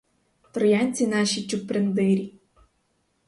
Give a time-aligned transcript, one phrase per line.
[0.51, 2.33] Троянці наші чуприндирі